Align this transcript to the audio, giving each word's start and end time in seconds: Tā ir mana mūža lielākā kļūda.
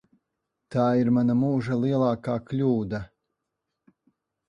Tā 0.75 0.85
ir 1.01 1.11
mana 1.19 1.35
mūža 1.43 1.79
lielākā 1.83 2.41
kļūda. 2.51 3.07